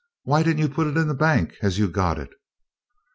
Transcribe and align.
Why 0.23 0.41
did 0.41 0.55
n't 0.57 0.61
you 0.61 0.67
put 0.67 0.87
it 0.87 0.97
in 0.97 1.07
the 1.07 1.13
bank 1.13 1.57
as 1.61 1.77
you 1.77 1.87
got 1.87 2.17
it?" 2.17 2.31